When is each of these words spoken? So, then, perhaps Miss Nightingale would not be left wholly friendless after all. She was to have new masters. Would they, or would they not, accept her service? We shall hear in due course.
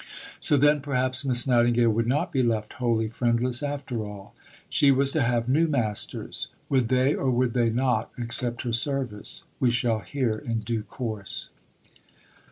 So, 0.39 0.57
then, 0.57 0.81
perhaps 0.81 1.23
Miss 1.25 1.45
Nightingale 1.45 1.91
would 1.91 2.07
not 2.07 2.31
be 2.31 2.41
left 2.41 2.73
wholly 2.81 3.07
friendless 3.07 3.61
after 3.61 4.03
all. 4.03 4.33
She 4.67 4.89
was 4.89 5.11
to 5.11 5.21
have 5.21 5.47
new 5.47 5.67
masters. 5.67 6.47
Would 6.69 6.87
they, 6.87 7.13
or 7.13 7.29
would 7.29 7.53
they 7.53 7.69
not, 7.69 8.09
accept 8.17 8.63
her 8.63 8.73
service? 8.73 9.43
We 9.59 9.69
shall 9.69 9.99
hear 9.99 10.39
in 10.39 10.61
due 10.61 10.81
course. 10.81 11.51